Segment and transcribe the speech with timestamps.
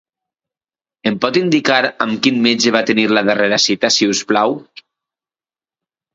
[1.11, 4.59] Em pot indicar amb quin metge va tenir la darrera cita, si us plau.